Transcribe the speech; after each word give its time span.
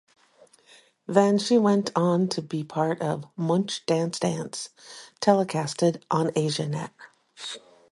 Then 1.05 1.37
she 1.37 1.59
went 1.59 1.91
on 1.95 2.27
to 2.29 2.41
be 2.41 2.63
part 2.63 3.03
of 3.03 3.27
"Munch 3.37 3.85
Dance 3.85 4.17
Dance" 4.19 4.69
telecasted 5.21 6.01
on 6.09 6.29
Asianet. 6.29 6.89